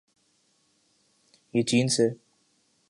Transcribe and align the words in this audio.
نہ 1.53 1.61
چین 1.61 1.87
سے۔ 1.87 2.09